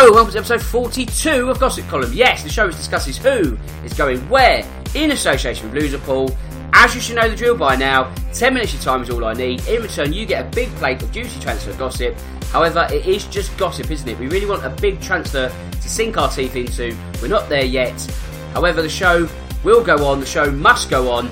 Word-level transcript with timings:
Hello, 0.00 0.12
welcome 0.12 0.30
to 0.32 0.38
episode 0.38 0.62
42 0.62 1.50
of 1.50 1.58
Gossip 1.58 1.84
Column. 1.88 2.12
Yes, 2.12 2.44
the 2.44 2.48
show 2.48 2.68
which 2.68 2.76
discusses 2.76 3.18
who 3.18 3.58
is 3.84 3.92
going 3.94 4.20
where 4.28 4.64
in 4.94 5.10
association 5.10 5.68
with 5.72 5.82
Loserpool. 5.82 6.36
As 6.72 6.94
you 6.94 7.00
should 7.00 7.16
know 7.16 7.28
the 7.28 7.34
drill 7.34 7.56
by 7.56 7.74
now, 7.74 8.14
10 8.32 8.54
minutes 8.54 8.74
of 8.74 8.80
time 8.80 9.02
is 9.02 9.10
all 9.10 9.24
I 9.24 9.32
need. 9.32 9.66
In 9.66 9.82
return, 9.82 10.12
you 10.12 10.24
get 10.24 10.46
a 10.46 10.48
big 10.50 10.68
plate 10.76 11.02
of 11.02 11.10
juicy 11.10 11.40
transfer 11.40 11.72
gossip. 11.72 12.16
However, 12.52 12.86
it 12.92 13.06
is 13.08 13.24
just 13.24 13.56
gossip, 13.58 13.90
isn't 13.90 14.08
it? 14.08 14.16
We 14.20 14.28
really 14.28 14.46
want 14.46 14.64
a 14.64 14.70
big 14.70 15.00
transfer 15.00 15.48
to 15.48 15.88
sink 15.88 16.16
our 16.16 16.30
teeth 16.30 16.54
into. 16.54 16.96
We're 17.20 17.26
not 17.26 17.48
there 17.48 17.64
yet. 17.64 18.00
However, 18.52 18.82
the 18.82 18.88
show 18.88 19.28
will 19.64 19.82
go 19.82 20.06
on, 20.06 20.20
the 20.20 20.26
show 20.26 20.48
must 20.48 20.90
go 20.90 21.10
on, 21.10 21.28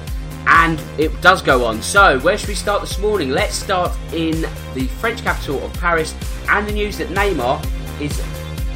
and 0.48 0.82
it 0.98 1.12
does 1.20 1.40
go 1.40 1.64
on. 1.64 1.80
So, 1.82 2.18
where 2.18 2.36
should 2.36 2.48
we 2.48 2.56
start 2.56 2.80
this 2.80 2.98
morning? 2.98 3.30
Let's 3.30 3.54
start 3.54 3.96
in 4.12 4.44
the 4.74 4.88
French 4.98 5.22
capital 5.22 5.62
of 5.62 5.72
Paris 5.74 6.16
and 6.48 6.66
the 6.66 6.72
news 6.72 6.98
that 6.98 7.10
Neymar 7.10 7.64
is 8.00 8.20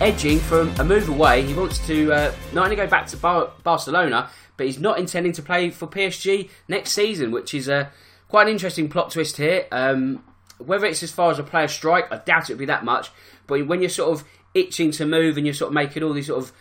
edging 0.00 0.38
from 0.38 0.74
a 0.78 0.84
move 0.84 1.08
away. 1.10 1.42
He 1.42 1.52
wants 1.52 1.78
to 1.86 2.12
uh, 2.12 2.34
not 2.54 2.64
only 2.64 2.76
go 2.76 2.86
back 2.86 3.06
to 3.08 3.18
Bar- 3.18 3.50
Barcelona, 3.62 4.30
but 4.56 4.66
he's 4.66 4.78
not 4.78 4.98
intending 4.98 5.32
to 5.32 5.42
play 5.42 5.70
for 5.70 5.86
PSG 5.86 6.48
next 6.68 6.92
season, 6.92 7.30
which 7.30 7.52
is 7.52 7.68
a 7.68 7.90
quite 8.28 8.46
an 8.46 8.52
interesting 8.52 8.88
plot 8.88 9.10
twist 9.10 9.36
here. 9.36 9.66
Um, 9.70 10.24
whether 10.58 10.86
it's 10.86 11.02
as 11.02 11.10
far 11.10 11.30
as 11.30 11.38
a 11.38 11.42
player 11.42 11.68
strike, 11.68 12.10
I 12.10 12.16
doubt 12.16 12.48
it 12.48 12.54
would 12.54 12.58
be 12.58 12.66
that 12.66 12.84
much. 12.84 13.10
But 13.46 13.66
when 13.66 13.80
you're 13.80 13.90
sort 13.90 14.12
of 14.18 14.26
itching 14.54 14.90
to 14.92 15.06
move 15.06 15.36
and 15.36 15.46
you're 15.46 15.54
sort 15.54 15.68
of 15.68 15.74
making 15.74 16.02
all 16.02 16.14
these 16.14 16.28
sort 16.28 16.42
of 16.44 16.52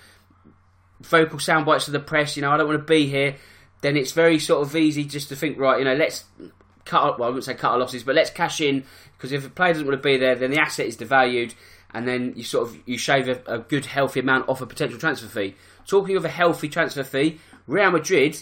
vocal 1.02 1.40
sound 1.40 1.66
bites 1.66 1.86
to 1.86 1.92
the 1.92 2.00
press, 2.00 2.36
you 2.36 2.42
know, 2.42 2.52
I 2.52 2.58
don't 2.58 2.68
want 2.68 2.80
to 2.80 2.86
be 2.86 3.08
here, 3.08 3.38
then 3.82 3.96
it's 3.96 4.12
very 4.12 4.40
sort 4.40 4.68
of 4.68 4.76
easy 4.76 5.06
just 5.06 5.30
to 5.30 5.36
think, 5.36 5.58
right, 5.58 5.80
you 5.80 5.86
know, 5.86 5.96
let's 5.96 6.26
cut. 6.84 7.20
Well, 7.20 7.28
I 7.28 7.30
wouldn't 7.30 7.46
say 7.46 7.54
cut 7.54 7.72
our 7.72 7.78
losses, 7.78 8.04
but 8.04 8.16
let's 8.16 8.30
cash 8.30 8.60
in 8.60 8.84
because 9.18 9.32
if 9.32 9.46
a 9.46 9.50
player 9.50 9.74
doesn't 9.74 9.88
want 9.88 10.02
to 10.02 10.06
be 10.06 10.18
there, 10.18 10.36
then 10.36 10.52
the 10.52 10.60
asset 10.60 10.88
is 10.88 10.98
devalued 10.98 11.54
and 11.94 12.08
then 12.08 12.34
you 12.36 12.44
sort 12.44 12.68
of 12.68 12.78
you 12.86 12.98
shave 12.98 13.28
a, 13.28 13.42
a, 13.48 13.60
good 13.60 13.86
healthy 13.86 14.20
amount 14.20 14.48
off 14.48 14.62
a 14.62 14.66
potential 14.66 15.00
transfer 15.00 15.28
fee. 15.28 15.56
Talking 15.88 16.16
of 16.16 16.26
a 16.26 16.30
healthy 16.30 16.70
transfer 16.70 17.04
fee, 17.04 17.40
Real 17.68 17.92
Madrid, 17.92 18.42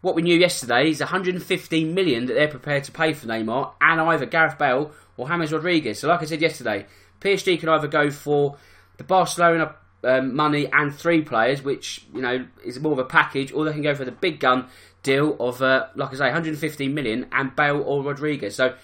what 0.00 0.14
we 0.14 0.22
knew 0.22 0.36
yesterday 0.36 0.90
is 0.90 1.00
115 1.00 1.94
million 1.94 2.26
that 2.26 2.34
they're 2.34 2.48
prepared 2.48 2.84
to 2.84 2.92
pay 2.92 3.12
for 3.12 3.26
Neymar 3.26 3.72
and 3.80 4.00
either 4.00 4.26
Gareth 4.26 4.58
Bale 4.58 4.92
or 5.16 5.28
James 5.28 5.52
Rodriguez. 5.52 5.98
So, 5.98 6.08
like 6.08 6.22
I 6.22 6.24
said 6.24 6.40
yesterday, 6.40 6.86
PSG 7.20 7.60
can 7.60 7.68
either 7.68 7.88
go 7.88 8.10
for 8.10 8.56
the 8.96 9.04
Barcelona 9.04 9.74
um, 10.04 10.34
money 10.34 10.68
and 10.72 10.94
three 10.94 11.22
players, 11.22 11.62
which 11.62 12.06
you 12.14 12.22
know 12.22 12.46
is 12.64 12.78
more 12.80 12.92
of 12.92 12.98
a 12.98 13.04
package, 13.04 13.52
or 13.52 13.64
they 13.64 13.72
can 13.72 13.82
go 13.82 13.94
for 13.94 14.04
the 14.04 14.12
big 14.12 14.40
gun 14.40 14.68
deal 15.02 15.36
of, 15.38 15.62
uh, 15.62 15.86
like 15.94 16.10
I 16.10 16.16
say, 16.16 16.24
115 16.24 16.92
million 16.92 17.26
and 17.32 17.54
Bale 17.54 17.80
or 17.80 18.02
Rodriguez. 18.02 18.56
So 18.56 18.74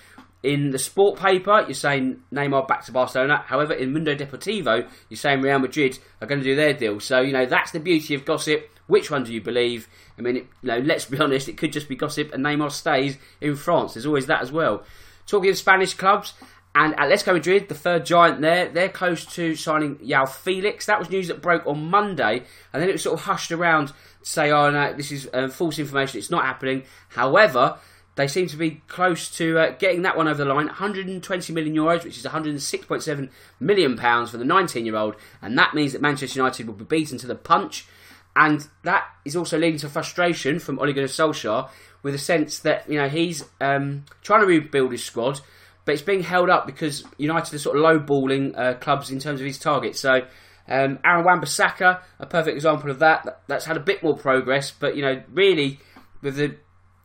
in 0.43 0.71
the 0.71 0.79
sport 0.79 1.19
paper, 1.19 1.63
you're 1.67 1.75
saying 1.75 2.21
Neymar 2.33 2.67
back 2.67 2.85
to 2.87 2.93
Barcelona. 2.93 3.45
However, 3.47 3.75
in 3.75 3.93
Mundo 3.93 4.15
Deportivo, 4.15 4.89
you're 5.09 5.17
saying 5.17 5.41
Real 5.41 5.59
Madrid 5.59 5.99
are 6.21 6.27
going 6.27 6.41
to 6.41 6.45
do 6.45 6.57
their 6.57 6.73
deal. 6.73 6.99
So, 7.01 7.21
you 7.21 7.33
know, 7.33 7.47
that's 7.47 7.71
the 7.71 7.81
beauty 7.81 8.15
of 8.15 8.25
gossip. 8.25 8.69
Which 8.89 9.11
one 9.11 9.23
do 9.23 9.33
you 9.33 9.41
believe? 9.41 9.89
I 10.19 10.23
mean, 10.23 10.37
it, 10.39 10.47
you 10.63 10.69
know, 10.69 10.79
let's 10.79 11.05
be 11.05 11.19
honest, 11.21 11.49
it 11.49 11.57
could 11.57 11.73
just 11.73 11.89
be 11.89 11.97
gossip 11.97 12.33
and 12.33 12.45
Neymar 12.45 12.73
stays 12.73 13.19
in 13.41 13.55
France. 13.55 13.95
There's 13.95 14.07
always 14.07 14.27
that 14.27 14.43
as 14.43 14.51
well. 14.51 14.83
Talking 15.27 15.51
of 15.51 15.59
Spanish 15.59 15.95
clubs, 15.95 16.35
and 16.75 16.95
Atletico 16.95 17.35
Madrid, 17.35 17.69
the 17.69 17.75
third 17.75 18.07
giant 18.07 18.41
there, 18.41 18.69
they're 18.69 18.89
close 18.89 19.27
to 19.35 19.55
signing 19.55 19.99
Joao 20.03 20.25
Felix. 20.25 20.87
That 20.87 20.99
was 20.99 21.11
news 21.11 21.29
that 21.29 21.43
broke 21.43 21.67
on 21.67 21.91
Monday, 21.91 22.45
and 22.73 22.83
then 22.83 22.89
it 22.89 22.93
was 22.93 23.03
sort 23.03 23.19
of 23.19 23.27
hushed 23.27 23.53
around 23.53 23.89
to 23.89 23.95
say, 24.23 24.51
oh 24.51 24.71
no, 24.71 24.95
this 24.95 25.13
is 25.13 25.29
uh, 25.35 25.49
false 25.49 25.79
information, 25.79 26.19
it's 26.19 26.31
not 26.31 26.45
happening. 26.45 26.85
However, 27.11 27.77
they 28.15 28.29
seem 28.29 28.47
to 28.49 28.57
be 28.57 28.83
close 28.89 29.31
to 29.37 29.59
uh, 29.59 29.71
getting 29.79 30.03
that 30.03 30.17
one 30.17 30.29
over 30.29 30.45
the 30.45 30.53
line. 30.53 30.67
120 30.67 31.53
million 31.53 31.75
euros, 31.75 32.05
which 32.05 32.19
is 32.19 32.25
106.7 32.25 33.31
million 33.59 33.97
pounds 33.97 34.31
for 34.31 34.37
the 34.37 34.45
19-year-old, 34.45 35.17
and 35.41 35.57
that 35.59 35.75
means 35.75 35.93
that 35.93 36.03
Manchester 36.03 36.39
United 36.39 36.67
will 36.67 36.75
be 36.75 36.85
beaten 36.85 37.17
to 37.19 37.27
the 37.27 37.35
punch. 37.35 37.87
And 38.35 38.67
that 38.83 39.05
is 39.25 39.37
also 39.37 39.59
leading 39.59 39.79
to 39.81 39.89
frustration 39.89 40.59
from 40.59 40.79
Ole 40.79 40.93
Gunnar 40.93 41.07
Solskjaer, 41.07 41.69
with 42.03 42.15
a 42.15 42.19
sense 42.19 42.61
that 42.61 42.89
you 42.89 42.99
know 42.99 43.09
he's 43.09 43.45
um, 43.61 44.05
trying 44.23 44.41
to 44.41 44.47
rebuild 44.47 44.93
his 44.93 45.05
squad, 45.05 45.41
but 45.85 45.93
it's 45.93 46.03
being 46.03 46.23
held 46.23 46.51
up 46.51 46.67
because 46.67 47.05
United 47.19 47.55
are 47.55 47.59
sort 47.59 47.77
of 47.77 47.83
lowballing 47.83 48.59
uh, 48.59 48.75
clubs 48.75 49.11
in 49.11 49.19
terms 49.19 49.41
of 49.41 49.47
his 49.47 49.59
targets. 49.59 50.01
So. 50.01 50.27
Um, 50.69 51.01
Aaron 51.05 51.25
Wan-Bissaka, 51.25 52.01
a 52.21 52.27
perfect 52.27 52.55
example 52.55 52.89
of 52.89 53.01
that. 53.01 53.43
That's 53.49 53.65
had 53.65 53.77
a 53.77 53.81
bit 53.81 54.01
more 54.01 54.17
progress, 54.17 54.71
but 54.71 54.95
you 54.95 55.03
know, 55.03 55.21
really, 55.33 55.81
with 56.23 56.37
the 56.37 56.55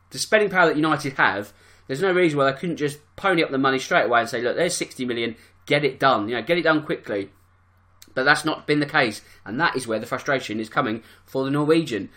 the 0.10 0.20
spending 0.20 0.50
power 0.50 0.68
that 0.68 0.76
United 0.76 1.14
have, 1.14 1.54
there's 1.88 2.02
no 2.02 2.12
reason 2.12 2.38
why 2.38 2.52
they 2.52 2.58
couldn't 2.58 2.78
just 2.78 3.00
pony 3.16 3.44
up 3.44 3.52
the 3.52 3.58
money 3.58 3.80
straight 3.80 4.06
away 4.06 4.22
and 4.22 4.30
say, 4.30 4.42
look, 4.42 4.56
there's 4.56 4.76
60 4.76 5.06
million, 5.06 5.36
get 5.66 5.86
it 5.86 6.00
done, 6.00 6.28
you 6.30 6.36
know, 6.36 6.42
get 6.42 6.58
it 6.58 6.64
done 6.64 6.86
quickly. 6.86 7.30
But 8.14 8.24
that's 8.24 8.46
not 8.46 8.66
been 8.66 8.80
the 8.80 8.86
case, 8.86 9.22
and 9.46 9.60
that 9.60 9.76
is 9.76 9.88
where 9.88 10.00
the 10.00 10.06
frustration 10.06 10.60
is 10.60 10.70
coming 10.70 11.04
for 11.26 11.46
the 11.46 11.52
Norwegian. 11.52 12.10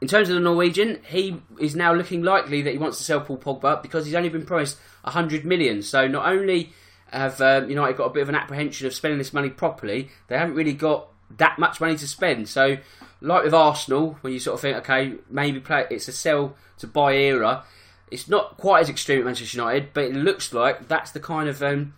In 0.00 0.08
terms 0.08 0.28
of 0.28 0.34
the 0.34 0.40
Norwegian, 0.40 1.00
he 1.06 1.40
is 1.60 1.76
now 1.76 1.92
looking 1.92 2.22
likely 2.22 2.62
that 2.62 2.72
he 2.72 2.78
wants 2.78 2.98
to 2.98 3.04
sell 3.04 3.20
Paul 3.20 3.38
Pogba 3.38 3.82
because 3.82 4.06
he's 4.06 4.14
only 4.14 4.28
been 4.28 4.46
promised 4.46 4.78
100 5.02 5.44
million. 5.44 5.82
So 5.82 6.06
not 6.08 6.26
only 6.26 6.72
have 7.10 7.40
um, 7.40 7.70
United 7.70 7.96
got 7.96 8.06
a 8.06 8.10
bit 8.10 8.22
of 8.22 8.28
an 8.28 8.34
apprehension 8.34 8.86
of 8.86 8.94
spending 8.94 9.18
this 9.18 9.32
money 9.32 9.50
properly, 9.50 10.10
they 10.28 10.36
haven't 10.36 10.56
really 10.56 10.72
got 10.72 11.08
that 11.38 11.58
much 11.58 11.80
money 11.80 11.96
to 11.96 12.08
spend. 12.08 12.48
So, 12.48 12.78
like 13.20 13.44
with 13.44 13.54
Arsenal, 13.54 14.18
when 14.20 14.32
you 14.32 14.38
sort 14.38 14.54
of 14.54 14.60
think, 14.60 14.76
okay, 14.78 15.14
maybe 15.30 15.60
play, 15.60 15.86
it's 15.90 16.08
a 16.08 16.12
sell 16.12 16.56
to 16.78 16.86
buy 16.86 17.14
era. 17.14 17.64
It's 18.10 18.28
not 18.28 18.56
quite 18.56 18.80
as 18.80 18.88
extreme 18.88 19.20
at 19.20 19.24
Manchester 19.24 19.58
United, 19.58 19.90
but 19.94 20.04
it 20.04 20.14
looks 20.14 20.52
like 20.52 20.88
that's 20.88 21.10
the 21.10 21.20
kind 21.20 21.48
of 21.48 21.62
um, 21.62 21.94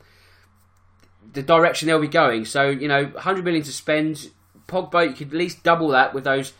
the 1.33 1.43
direction 1.43 1.89
they'll 1.89 2.01
be 2.01 2.09
going. 2.09 2.45
So 2.45 2.69
you 2.69 2.89
know, 2.89 3.05
100 3.05 3.45
million 3.45 3.65
to 3.65 3.73
spend. 3.73 4.31
Pogba, 4.69 5.09
you 5.09 5.15
could 5.15 5.29
at 5.29 5.35
least 5.35 5.63
double 5.63 5.89
that 5.89 6.13
with 6.13 6.25
those 6.25 6.53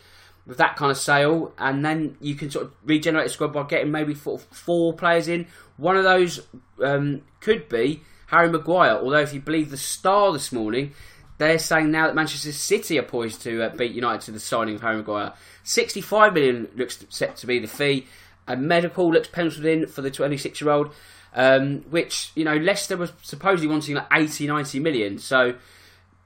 with 0.47 0.59
that 0.59 0.77
kind 0.77 0.93
of 0.93 0.97
sale, 0.97 1.53
and 1.59 1.85
then 1.85 2.17
you 2.21 2.35
can 2.35 2.51
sort 2.51 2.67
of 2.67 2.73
regenerate 2.85 3.27
a 3.27 3.29
squad 3.29 3.53
by 3.53 3.65
getting 3.65 3.91
maybe 3.91 4.15
four, 4.15 4.39
four 4.39 4.93
players 4.93 5.27
in. 5.27 5.47
One 5.77 5.97
of 5.97 6.05
those 6.05 6.41
um, 6.83 7.23
could 7.41 7.69
be 7.69 8.03
Harry 8.29 8.49
Maguire. 8.49 8.97
Although, 8.97 9.19
if 9.19 9.35
you 9.35 9.41
believe 9.41 9.71
the 9.71 9.77
Star 9.77 10.33
this 10.33 10.53
morning, 10.53 10.93
they're 11.39 11.59
saying 11.59 11.91
now 11.91 12.07
that 12.07 12.15
Manchester 12.15 12.53
City 12.53 12.99
are 12.99 13.03
poised 13.03 13.43
to 13.43 13.63
uh, 13.63 13.69
beat 13.77 13.93
United 13.93 14.23
to 14.23 14.33
the 14.33 14.41
signing 14.41 14.77
of 14.77 14.83
Harry 14.83 14.97
Maguire. 14.97 15.33
65 15.65 16.35
million 16.35 16.69
looks 16.77 17.05
set 17.09 17.37
to 17.37 17.47
be 17.47 17.59
the 17.59 17.67
fee. 17.67 18.07
A 18.47 18.57
medical 18.57 19.13
looks 19.13 19.29
penciled 19.29 19.67
in 19.67 19.87
for 19.87 20.03
the 20.03 20.11
26 20.11 20.61
year 20.61 20.71
old, 20.71 20.95
um, 21.35 21.83
which, 21.91 22.31
you 22.35 22.45
know, 22.45 22.57
Leicester 22.57 22.97
was 22.97 23.13
supposedly 23.23 23.69
wanting 23.69 23.97
like 23.97 24.07
80, 24.13 24.47
90 24.47 24.81
million. 24.81 25.19
So 25.19 25.57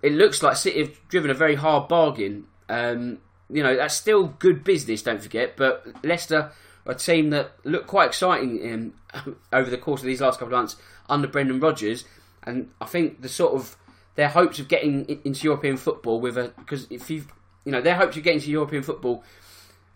it 0.02 0.12
looks 0.12 0.42
like 0.42 0.56
City 0.56 0.80
have 0.80 1.08
driven 1.08 1.30
a 1.30 1.34
very 1.34 1.54
hard 1.54 1.88
bargain. 1.88 2.46
Um, 2.68 3.18
you 3.48 3.62
know, 3.62 3.76
that's 3.76 3.94
still 3.94 4.28
good 4.38 4.62
business, 4.62 5.02
don't 5.02 5.20
forget, 5.20 5.56
but 5.56 5.86
Leicester 6.04 6.52
a 6.86 6.94
team 6.94 7.30
that 7.30 7.52
looked 7.64 7.86
quite 7.86 8.08
exciting 8.08 8.58
in, 8.58 8.92
over 9.52 9.70
the 9.70 9.78
course 9.78 10.00
of 10.00 10.06
these 10.06 10.20
last 10.20 10.38
couple 10.38 10.54
of 10.54 10.58
months 10.58 10.76
under 11.08 11.28
Brendan 11.28 11.60
Rodgers. 11.60 12.04
And 12.42 12.70
I 12.80 12.86
think 12.86 13.22
the 13.22 13.28
sort 13.28 13.54
of 13.54 13.76
their 14.20 14.28
hopes 14.28 14.58
of 14.58 14.68
getting 14.68 15.06
into 15.24 15.44
European 15.44 15.78
football 15.78 16.20
with 16.20 16.36
a 16.36 16.52
because 16.58 16.86
if 16.90 17.08
you 17.08 17.24
you 17.64 17.72
know 17.72 17.80
their 17.80 17.96
hopes 17.96 18.18
of 18.18 18.22
getting 18.22 18.38
to 18.38 18.50
European 18.50 18.82
football 18.82 19.24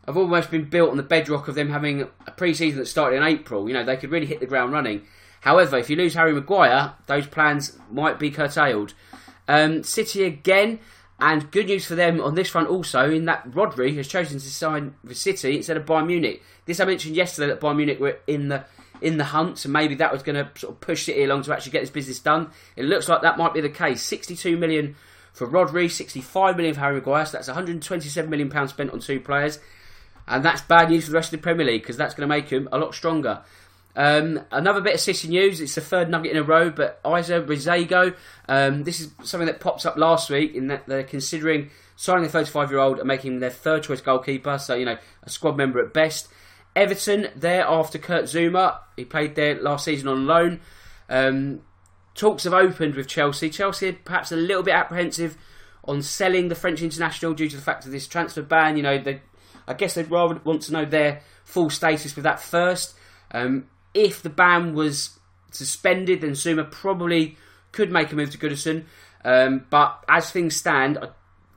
have 0.06 0.17
almost 0.17 0.50
been 0.50 0.65
built 0.65 0.91
on 0.91 0.97
the 0.97 1.03
bedrock 1.03 1.47
of 1.47 1.55
them 1.55 1.69
having 1.69 2.09
a 2.26 2.31
pre-season 2.31 2.79
that 2.79 2.87
started 2.87 3.17
in 3.17 3.23
April. 3.23 3.69
You 3.69 3.75
know 3.75 3.85
they 3.85 3.99
could 3.99 4.11
really 4.11 4.25
hit 4.25 4.41
the 4.41 4.47
ground 4.47 4.73
running. 4.73 5.03
However, 5.43 5.76
if 5.76 5.91
you 5.91 5.97
lose 5.97 6.15
Harry 6.15 6.32
Maguire, 6.32 6.94
those 7.05 7.26
plans 7.26 7.79
might 7.91 8.19
be 8.19 8.31
curtailed. 8.31 8.94
Um, 9.47 9.82
City 9.82 10.25
again, 10.25 10.79
and 11.20 11.50
good 11.50 11.67
news 11.67 11.85
for 11.85 11.94
them 11.94 12.19
on 12.23 12.35
this 12.35 12.49
front 12.49 12.69
also 12.69 13.11
in 13.11 13.27
that 13.27 13.50
Rodri 13.50 13.94
has 13.97 14.09
chosen 14.09 14.38
to 14.38 14.50
sign 14.50 14.94
with 15.05 15.19
City 15.19 15.59
instead 15.59 15.77
of 15.77 15.85
Bayern 15.85 16.06
Munich. 16.06 16.43
This 16.65 16.81
I 16.81 16.87
mentioned 16.87 17.15
yesterday 17.15 17.49
that 17.49 17.61
Bayern 17.61 17.77
Munich 17.77 18.00
were 18.00 18.20
in 18.27 18.49
the 18.49 18.65
in 19.05 19.19
the 19.19 19.25
hunt, 19.25 19.65
and 19.65 19.73
maybe 19.73 19.95
that 19.97 20.12
was 20.12 20.23
going 20.23 20.37
to 20.37 20.51
sort 20.59 20.75
of 20.75 20.81
push 20.81 21.05
City 21.05 21.25
along 21.25 21.43
to 21.43 21.53
actually 21.53 21.73
get 21.73 21.81
this 21.81 21.91
business 21.91 22.19
done. 22.19 22.51
It 22.75 22.85
looks 22.85 23.09
like 23.09 23.23
that 23.23 23.39
might 23.39 23.53
be 23.53 23.61
the 23.61 23.69
case. 23.69 24.03
62 24.03 24.56
million 24.56 24.97
for 25.33 25.47
Rodri, 25.47 25.91
65 25.91 26.56
million 26.56 26.75
for 26.75 26.81
Harry 26.81 26.95
Maguire, 26.95 27.27
so 27.27 27.33
that's 27.33 27.49
127 27.49 28.31
million 28.31 28.49
pounds 28.49 28.71
spent 28.71 28.91
on 28.91 29.01
two 29.01 29.21
players, 29.21 29.59
and 30.27 30.45
that's 30.45 30.62
bad 30.62 30.89
news 30.89 31.05
for 31.05 31.11
the 31.11 31.17
rest 31.17 31.33
of 31.33 31.41
the 31.41 31.43
Premier 31.43 31.67
League 31.67 31.83
because 31.83 31.97
that's 31.97 32.15
going 32.15 32.29
to 32.29 32.35
make 32.35 32.49
them 32.49 32.69
a 32.73 32.79
lot 32.79 32.95
stronger. 32.95 33.43
Um, 33.97 34.41
another 34.51 34.81
bit 34.81 34.95
of 34.95 35.01
City 35.01 35.29
news. 35.29 35.61
It's 35.61 35.75
the 35.75 35.81
third 35.81 36.09
nugget 36.09 36.33
in 36.33 36.39
a 36.39 36.43
row, 36.43 36.71
but 36.71 37.03
Eizer 37.05 37.47
Rezego. 37.47 38.17
Um, 38.49 38.85
this 38.85 39.01
is 39.01 39.11
something 39.23 39.47
that 39.47 39.61
pops 39.61 39.87
up 39.87 39.97
last 39.97 40.31
week 40.31 40.55
in 40.55 40.69
that 40.69 40.87
they're 40.87 41.05
considering 41.05 41.71
signing 41.97 42.25
a 42.25 42.29
35 42.29 42.71
year 42.71 42.81
old 42.81 42.99
and 42.99 43.06
making 43.06 43.35
him 43.35 43.41
their 43.41 43.51
third 43.51 43.83
choice 43.83 44.01
goalkeeper. 44.01 44.59
So 44.59 44.75
you 44.75 44.85
know, 44.85 44.99
a 45.23 45.31
squad 45.31 45.56
member 45.56 45.81
at 45.81 45.93
best. 45.93 46.29
Everton, 46.76 47.29
there 47.37 47.65
after 47.65 47.99
Kurt 47.99 48.25
Zouma, 48.25 48.79
he 48.97 49.05
played 49.05 49.35
there 49.35 49.61
last 49.61 49.85
season 49.85 50.09
on 50.09 50.26
loan. 50.26 50.61
Um, 51.09 51.62
talks 52.15 52.44
have 52.44 52.55
opened 52.55 52.94
with 52.94 53.09
Chelsea. 53.09 53.50
Chelsea 53.50 53.88
are 53.88 53.93
perhaps 54.05 54.32
a 54.32 54.37
little 54.37 54.62
bit 54.62 54.75
apprehensive 54.75 55.37
on 55.85 56.03
selling 56.03 56.49
the 56.49 56.55
French 56.55 56.82
international 56.82 57.35
due 57.35 57.49
to 57.49 57.56
the 57.56 57.62
fact 57.62 57.85
of 57.87 57.93
this 57.93 58.09
transfer 58.09 58.43
ban. 58.43 58.76
You 58.76 58.82
know, 58.82 58.99
they, 58.99 59.21
I 59.69 59.75
guess 59.75 59.94
they'd 59.94 60.11
rather 60.11 60.41
want 60.44 60.62
to 60.62 60.73
know 60.73 60.85
their 60.85 61.23
full 61.44 61.71
status 61.71 62.17
with 62.17 62.25
that 62.25 62.41
first. 62.41 62.94
Um, 63.31 63.69
if 63.93 64.23
the 64.23 64.31
ban 64.31 64.75
was 64.75 65.19
suspended, 65.50 66.23
then 66.23 66.32
Zouma 66.32 66.70
probably 66.70 67.37
could 67.73 67.93
make 67.93 68.12
a 68.12 68.17
move 68.17 68.31
to 68.31 68.38
Goodison. 68.38 68.85
Um, 69.25 69.67
but 69.70 70.05
as 70.09 70.31
things 70.31 70.56
stand, 70.56 70.99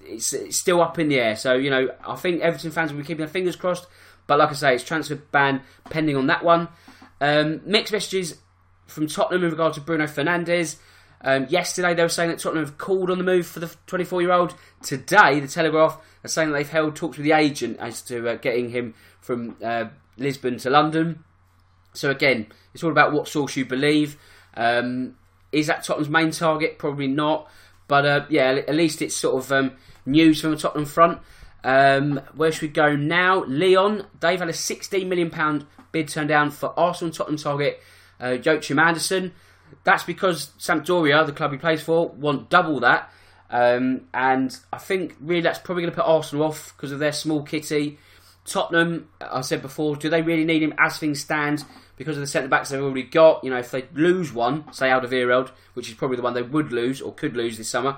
it's, 0.01 0.33
it's, 0.33 0.57
still 0.57 0.81
up 0.81 0.99
in 0.99 1.09
the 1.09 1.19
air. 1.19 1.35
So, 1.35 1.55
you 1.55 1.69
know, 1.69 1.89
I 2.05 2.15
think 2.15 2.41
Everton 2.41 2.71
fans 2.71 2.91
will 2.91 2.99
be 2.99 3.05
keeping 3.05 3.25
their 3.25 3.27
fingers 3.27 3.55
crossed. 3.55 3.87
But 4.27 4.39
like 4.39 4.49
I 4.49 4.53
say, 4.53 4.75
it's 4.75 4.83
transfer 4.83 5.15
ban 5.15 5.61
pending 5.89 6.17
on 6.17 6.27
that 6.27 6.43
one. 6.43 6.67
Um, 7.19 7.61
mixed 7.65 7.93
messages 7.93 8.37
from 8.85 9.07
Tottenham 9.07 9.43
in 9.43 9.51
regard 9.51 9.73
to 9.73 9.81
Bruno 9.81 10.05
Fernandes. 10.05 10.77
Um, 11.21 11.47
yesterday 11.49 11.93
they 11.93 12.03
were 12.03 12.09
saying 12.09 12.29
that 12.29 12.39
Tottenham 12.39 12.65
have 12.65 12.77
called 12.77 13.09
on 13.09 13.17
the 13.17 13.23
move 13.23 13.47
for 13.47 13.59
the 13.59 13.73
24 13.87 14.21
year 14.21 14.31
old. 14.31 14.53
Today, 14.83 15.39
the 15.39 15.47
Telegraph 15.47 15.99
are 16.23 16.27
saying 16.27 16.51
that 16.51 16.57
they've 16.57 16.69
held 16.69 16.95
talks 16.95 17.17
with 17.17 17.23
the 17.23 17.31
agent 17.31 17.77
as 17.79 18.01
to 18.03 18.29
uh, 18.29 18.35
getting 18.35 18.69
him 18.69 18.93
from 19.19 19.55
uh, 19.63 19.85
Lisbon 20.17 20.57
to 20.59 20.69
London. 20.69 21.23
So 21.93 22.11
again, 22.11 22.47
it's 22.73 22.83
all 22.83 22.91
about 22.91 23.13
what 23.13 23.27
source 23.27 23.55
you 23.55 23.65
believe. 23.65 24.17
Um, 24.55 25.15
is 25.51 25.67
that 25.67 25.83
Tottenham's 25.83 26.09
main 26.09 26.31
target? 26.31 26.77
Probably 26.77 27.07
not. 27.07 27.49
But 27.87 28.05
uh, 28.05 28.25
yeah, 28.29 28.61
at 28.67 28.75
least 28.75 29.01
it's 29.01 29.15
sort 29.15 29.43
of 29.43 29.51
um, 29.51 29.71
news 30.05 30.41
from 30.41 30.51
the 30.51 30.57
Tottenham 30.57 30.85
front. 30.85 31.19
Um, 31.63 32.21
where 32.35 32.51
should 32.51 32.61
we 32.61 32.67
go 32.69 32.95
now? 32.95 33.43
Lyon. 33.45 34.05
they've 34.19 34.39
had 34.39 34.49
a 34.49 34.53
£16 34.53 35.07
million 35.07 35.67
bid 35.91 36.07
turned 36.07 36.29
down 36.29 36.51
for 36.51 36.77
Arsenal 36.79 37.09
and 37.09 37.15
Tottenham 37.15 37.37
target 37.37 37.81
uh, 38.19 38.37
Joachim 38.43 38.79
Andersen. 38.79 39.33
That's 39.83 40.03
because 40.03 40.51
Sampdoria, 40.59 41.25
the 41.25 41.31
club 41.31 41.51
he 41.51 41.57
plays 41.57 41.81
for, 41.81 42.09
want 42.09 42.49
double 42.49 42.79
that. 42.81 43.11
Um, 43.49 44.01
and 44.13 44.57
I 44.73 44.77
think 44.77 45.15
really 45.19 45.41
that's 45.41 45.59
probably 45.59 45.83
going 45.83 45.93
to 45.93 46.01
put 46.01 46.07
Arsenal 46.07 46.45
off 46.45 46.73
because 46.75 46.91
of 46.91 46.99
their 46.99 47.11
small 47.11 47.43
kitty. 47.43 47.99
Tottenham, 48.45 49.09
I 49.19 49.41
said 49.41 49.61
before, 49.61 49.95
do 49.95 50.09
they 50.09 50.21
really 50.21 50.45
need 50.45 50.63
him 50.63 50.73
as 50.77 50.97
things 50.97 51.21
stand 51.21 51.65
because 51.97 52.15
of 52.15 52.21
the 52.21 52.27
centre 52.27 52.47
backs 52.47 52.69
they've 52.69 52.81
already 52.81 53.03
got? 53.03 53.43
You 53.43 53.49
know, 53.49 53.57
if 53.57 53.71
they 53.71 53.85
lose 53.93 54.31
one, 54.31 54.71
say 54.73 54.89
Alderweireld, 54.89 55.51
which 55.73 55.89
is 55.89 55.95
probably 55.95 56.17
the 56.17 56.23
one 56.23 56.33
they 56.33 56.41
would 56.41 56.71
lose 56.71 57.01
or 57.01 57.13
could 57.13 57.35
lose 57.35 57.57
this 57.57 57.69
summer, 57.69 57.97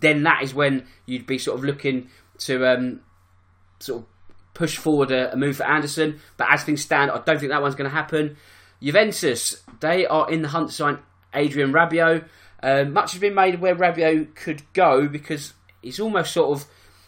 then 0.00 0.22
that 0.22 0.42
is 0.42 0.54
when 0.54 0.86
you'd 1.04 1.26
be 1.26 1.38
sort 1.38 1.58
of 1.58 1.64
looking 1.64 2.08
to 2.40 2.66
um, 2.66 3.00
sort 3.78 4.02
of 4.02 4.08
push 4.54 4.76
forward 4.76 5.10
a, 5.10 5.32
a, 5.32 5.36
move 5.36 5.56
for 5.56 5.64
Andersen. 5.64 6.20
But 6.36 6.48
as 6.50 6.64
things 6.64 6.82
stand, 6.82 7.10
I 7.10 7.18
don't 7.18 7.38
think 7.38 7.50
that 7.50 7.62
one's 7.62 7.74
going 7.74 7.88
to 7.88 7.96
happen. 7.96 8.36
Juventus, 8.82 9.62
they 9.80 10.06
are 10.06 10.30
in 10.30 10.42
the 10.42 10.48
hunt 10.48 10.68
to 10.68 10.74
sign 10.74 10.98
Adrien 11.34 11.72
Rabiot. 11.72 12.28
Um, 12.62 12.92
much 12.92 13.12
has 13.12 13.20
been 13.20 13.34
made 13.34 13.54
of 13.54 13.60
where 13.60 13.74
Rabiot 13.74 14.34
could 14.34 14.62
go 14.72 15.08
because 15.08 15.54
he's 15.82 16.00
almost 16.00 16.32
sort 16.32 16.58
of 16.58 16.66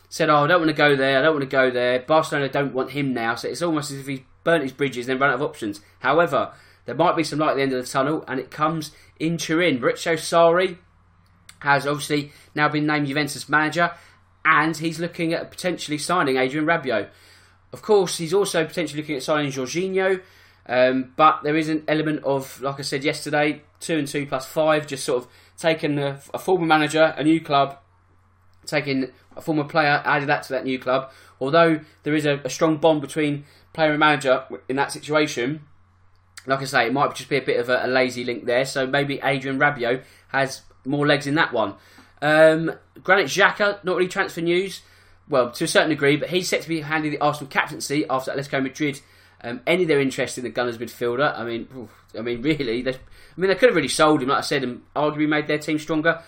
said, 0.09 0.31
"Oh, 0.31 0.45
I 0.45 0.47
don't 0.47 0.61
want 0.61 0.71
to 0.71 0.77
go 0.77 0.97
there. 0.97 1.19
I 1.19 1.23
don't 1.23 1.35
want 1.35 1.43
to 1.43 1.57
go 1.57 1.71
there." 1.71 2.01
Barcelona 2.01 2.49
don't 2.49 2.75
want 2.75 2.91
him 2.91 3.13
now, 3.13 3.35
so 3.35 3.49
it's 3.49 3.63
almost 3.63 3.91
as 3.91 3.99
if 3.99 4.07
he's 4.07 4.21
burnt 4.45 4.63
his 4.63 4.73
bridges 4.73 5.09
and 5.09 5.15
then 5.15 5.21
run 5.21 5.31
out 5.31 5.37
of 5.37 5.43
options. 5.43 5.81
However, 6.01 6.53
there 6.85 6.95
might 6.95 7.17
be 7.17 7.25
some 7.25 7.39
light 7.39 7.51
at 7.51 7.57
the 7.57 7.63
end 7.63 7.73
of 7.73 7.85
the 7.85 7.91
tunnel, 7.91 8.25
and 8.27 8.41
it 8.41 8.51
comes 8.51 8.93
in 9.19 9.37
Turin. 9.37 9.79
Maurizio 9.79 10.15
Sarri 10.15 10.79
has 11.61 11.87
obviously 11.87 12.33
now 12.55 12.69
been 12.69 12.87
named 12.87 13.07
Juventus 13.07 13.49
manager 13.49 13.93
and 14.45 14.77
he's 14.77 14.99
looking 14.99 15.33
at 15.33 15.51
potentially 15.51 15.99
signing 15.99 16.37
Adrien 16.37 16.67
Rabiot. 16.67 17.09
Of 17.73 17.83
course, 17.83 18.19
he's 18.19 18.35
also 18.35 18.65
potentially 18.65 19.01
looking 19.01 19.17
at 19.17 19.23
signing 19.23 19.51
Jorginho, 19.51 20.21
um, 20.67 21.13
but 21.17 21.43
there 21.43 21.57
is 21.57 21.69
an 21.69 21.85
element 21.89 22.23
of, 22.25 22.61
like 22.61 22.79
I 22.79 22.83
said 22.83 23.03
yesterday, 23.05 23.63
two 23.81 23.99
and 23.99 24.07
two 24.07 24.27
plus 24.27 24.47
five, 24.47 24.87
just 24.87 25.05
sort 25.05 25.25
of 25.25 25.31
taking 25.57 25.99
a, 25.99 26.21
a 26.35 26.39
former 26.39 26.67
manager, 26.67 27.15
a 27.17 27.25
new 27.25 27.41
club, 27.41 27.79
taking 28.67 29.11
a 29.37 29.41
former 29.41 29.65
player, 29.65 30.03
added 30.05 30.29
that 30.29 30.43
to 30.45 30.53
that 30.53 30.65
new 30.65 30.79
club. 30.79 31.11
Although 31.41 31.81
there 32.03 32.15
is 32.15 32.27
a, 32.27 32.41
a 32.45 32.51
strong 32.51 32.77
bond 32.77 33.01
between 33.01 33.45
player 33.73 33.91
and 33.91 34.01
manager 34.01 34.45
in 34.69 34.77
that 34.77 34.93
situation, 34.93 35.63
like 36.47 36.61
I 36.61 36.65
say, 36.65 36.87
it 36.87 36.93
might 36.93 37.15
just 37.15 37.29
be 37.29 37.37
a 37.37 37.43
bit 37.43 37.59
of 37.59 37.69
a, 37.69 37.87
a 37.87 37.89
lazy 37.89 38.25
link 38.25 38.45
there. 38.45 38.65
So 38.65 38.87
maybe 38.87 39.21
Adrien 39.23 39.59
Rabiot 39.59 40.03
has 40.29 40.63
more 40.85 41.07
legs 41.07 41.27
in 41.27 41.35
that 41.37 41.53
one. 41.53 41.75
Um, 42.23 42.73
Granit 43.03 43.27
Xhaka, 43.27 43.85
not 43.85 43.97
really 43.97 44.09
transfer 44.09 44.41
news. 44.41 44.81
Well, 45.29 45.51
to 45.51 45.65
a 45.65 45.69
certain 45.69 45.91
degree, 45.91 46.17
but 46.17 46.31
he's 46.31 46.49
set 46.49 46.63
to 46.63 46.69
be 46.69 46.81
handing 46.81 47.11
the 47.11 47.21
Arsenal 47.21 47.51
captaincy 47.51 48.07
after 48.09 48.33
Atletico 48.33 48.63
Madrid 48.63 49.01
um, 49.43 49.61
of 49.67 49.89
their 49.89 50.01
interest 50.01 50.39
in 50.39 50.45
the 50.45 50.51
Gunners 50.51 50.79
midfielder. 50.79 51.37
I 51.39 51.45
mean, 51.45 51.69
oof, 51.77 51.91
I 52.17 52.23
mean, 52.23 52.43
really, 52.43 52.87
I 52.87 52.95
mean, 53.37 53.49
they 53.49 53.55
could 53.55 53.69
have 53.69 53.77
really 53.77 53.89
sold 53.89 54.23
him, 54.23 54.29
like 54.29 54.39
I 54.39 54.43
said, 54.43 54.63
and 54.63 54.83
arguably 54.95 55.29
made 55.29 55.47
their 55.47 55.59
team 55.59 55.79
stronger. 55.79 56.23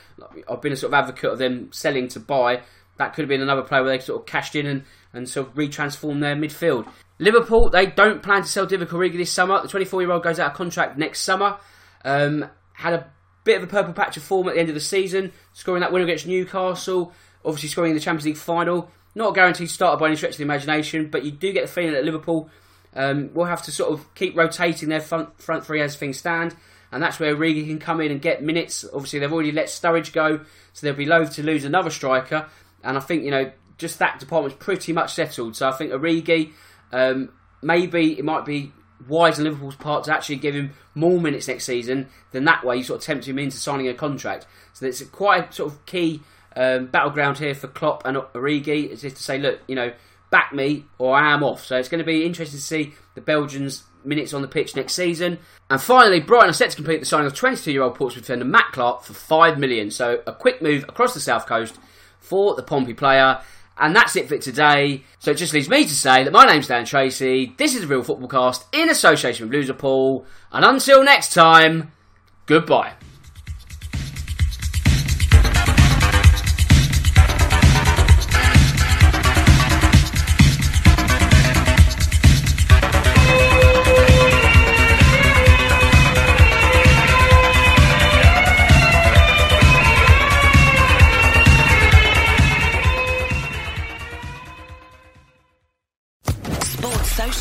I've 0.49 0.61
been 0.61 0.73
a 0.73 0.77
sort 0.77 0.93
of 0.93 0.95
advocate 0.95 1.33
of 1.33 1.39
them 1.39 1.73
selling 1.73 2.09
to 2.09 2.21
buy. 2.21 2.63
That 2.97 3.15
could 3.15 3.23
have 3.23 3.29
been 3.29 3.43
another 3.43 3.63
player 3.63 3.83
where 3.83 3.97
they 3.97 4.03
sort 4.03 4.21
of 4.21 4.27
cashed 4.27 4.55
in 4.57 4.67
and, 4.67 4.85
and 5.13 5.29
sort 5.29 5.49
of 5.49 5.55
retransformed 5.55 6.21
their 6.21 6.37
midfield. 6.37 6.89
Liverpool, 7.19 7.71
they 7.71 7.87
don't 7.87 8.23
plan 8.23 8.43
to 8.43 8.49
sell 8.49 8.67
Divock 8.67 8.89
Origi 8.89 9.17
this 9.17 9.33
summer. 9.33 9.61
The 9.63 9.69
24 9.69 10.03
year 10.03 10.11
old 10.11 10.23
goes 10.23 10.41
out 10.41 10.53
of 10.53 10.57
contract 10.57 10.99
next 10.99 11.21
summer. 11.21 11.59
Um, 12.05 12.47
had 12.73 12.93
a 12.95 13.11
Bit 13.45 13.59
of 13.59 13.63
a 13.63 13.67
purple 13.67 13.93
patch 13.93 14.17
of 14.17 14.23
form 14.23 14.49
at 14.49 14.55
the 14.55 14.61
end 14.61 14.71
of 14.71 14.75
the 14.75 14.81
season, 14.81 15.33
scoring 15.53 15.81
that 15.81 15.93
win 15.93 16.03
against 16.03 16.27
Newcastle, 16.27 17.13
obviously 17.45 17.69
scoring 17.69 17.91
in 17.91 17.97
the 17.97 18.01
Champions 18.01 18.25
League 18.25 18.37
final. 18.37 18.91
Not 19.15 19.31
a 19.31 19.33
guaranteed 19.33 19.71
starter 19.71 20.01
by 20.01 20.07
any 20.07 20.17
stretch 20.17 20.33
of 20.33 20.39
the 20.39 20.45
imagination, 20.45 21.09
but 21.09 21.25
you 21.25 21.31
do 21.31 21.53
get 21.53 21.63
the 21.63 21.73
feeling 21.73 21.93
that 21.93 22.05
Liverpool 22.05 22.51
um, 22.95 23.33
will 23.35 23.45
have 23.45 23.63
to 23.63 23.73
sort 23.73 23.93
of 23.93 24.13
keep 24.15 24.37
rotating 24.37 24.89
their 24.89 25.01
front, 25.01 25.41
front 25.41 25.65
three 25.65 25.81
as 25.81 25.95
things 25.95 26.19
stand, 26.19 26.57
and 26.91 27.03
that's 27.03 27.21
where 27.21 27.35
Origi 27.37 27.67
can 27.67 27.79
come 27.79 28.01
in 28.01 28.11
and 28.11 28.21
get 28.21 28.43
minutes. 28.43 28.85
Obviously, 28.93 29.19
they've 29.19 29.33
already 29.33 29.53
let 29.53 29.67
Sturridge 29.67 30.13
go, 30.13 30.41
so 30.73 30.87
they'll 30.87 30.97
be 30.97 31.07
loath 31.07 31.35
to 31.35 31.43
lose 31.43 31.65
another 31.65 31.91
striker, 31.91 32.49
and 32.83 32.97
I 32.97 33.01
think, 33.01 33.25
you 33.25 33.31
know, 33.31 33.53
just 33.79 33.99
that 33.99 34.21
department's 34.21 34.57
pretty 34.59 34.93
much 34.93 35.15
settled. 35.15 35.57
So 35.57 35.69
I 35.69 35.73
think 35.73 35.93
Origi, 35.93 36.53
um, 36.93 37.31
maybe 37.63 38.19
it 38.19 38.25
might 38.25 38.45
be 38.45 38.73
wise 39.09 39.39
on 39.39 39.45
Liverpool's 39.45 39.77
part 39.77 40.05
to 40.05 40.15
actually 40.15 40.37
give 40.37 40.55
him 40.55 40.73
more 40.95 41.21
minutes 41.21 41.49
next 41.49 41.65
season. 41.65 42.09
Then 42.33 42.45
that 42.45 42.65
way 42.65 42.77
you 42.77 42.83
sort 42.83 43.01
of 43.01 43.05
tempt 43.05 43.27
him 43.27 43.39
into 43.39 43.57
signing 43.57 43.89
a 43.89 43.95
contract. 43.95 44.47
So 44.73 44.87
it's 44.87 45.03
quite 45.03 45.51
a 45.51 45.53
sort 45.53 45.73
of 45.73 45.87
key 45.87 46.23
um, 46.57 46.87
battleground 46.87 47.39
here 47.39 47.55
for 47.55 47.69
Klopp 47.69 48.07
and 48.07 48.17
Origi. 48.17 48.89
Is 48.89 49.03
just 49.03 49.17
to 49.17 49.23
say, 49.23 49.39
look, 49.39 49.61
you 49.67 49.75
know, 49.75 49.93
back 50.31 50.53
me 50.53 50.85
or 50.99 51.17
I 51.17 51.33
am 51.33 51.43
off. 51.43 51.65
So 51.65 51.77
it's 51.77 51.89
going 51.89 52.01
to 52.01 52.05
be 52.05 52.25
interesting 52.25 52.59
to 52.59 52.65
see 52.65 52.95
the 53.15 53.21
Belgians 53.21 53.85
minutes 54.05 54.35
on 54.35 54.43
the 54.43 54.49
pitch 54.49 54.77
next 54.77 54.95
season. 54.95 55.39
And 55.71 55.81
finally, 55.81 56.21
Brighton 56.21 56.51
are 56.51 56.55
set 56.55 56.71
to 56.71 56.77
complete 56.77 57.01
the 57.01 57.07
signing 57.07 57.27
of 57.27 57.35
22-year-old 57.35 57.95
Portsmouth 57.95 58.25
defender 58.25 58.45
Matt 58.45 58.73
Clarke 58.73 59.03
for 59.05 59.15
five 59.15 59.59
million. 59.59 59.91
So 59.91 60.23
a 60.27 60.33
quick 60.33 60.61
move 60.63 60.85
across 60.85 61.15
the 61.15 61.21
south 61.21 61.47
coast 61.47 61.79
for 62.21 62.55
the 62.55 62.63
Pompey 62.63 62.95
player. 62.95 63.41
And 63.79 63.95
that's 63.95 64.17
it 64.17 64.29
for 64.29 64.39
today. 64.39 65.03
So 65.19 65.33
it 65.33 65.37
just 65.37 65.53
leaves 65.53 65.69
me 65.69 65.85
to 65.85 65.95
say 65.95 66.23
that 66.25 66.33
my 66.33 66.45
name's 66.45 66.69
Dan 66.69 66.85
Tracy. 66.85 67.55
This 67.57 67.75
is 67.75 67.85
a 67.85 67.87
Real 67.87 68.03
Football 68.03 68.29
Cast 68.29 68.67
in 68.73 68.89
association 68.89 69.49
with 69.49 69.69
Loserpool. 69.69 70.25
And 70.53 70.65
until 70.65 71.03
next 71.03 71.35
time, 71.35 71.93
goodbye. 72.47 72.95